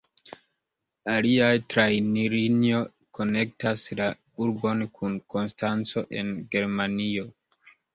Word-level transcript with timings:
Alia 1.15 1.49
trajnlinio 1.73 2.81
konektas 3.19 3.87
la 4.03 4.11
urbon 4.49 4.85
kun 4.99 5.23
Konstanco 5.37 6.09
en 6.21 6.39
Germanio. 6.59 7.33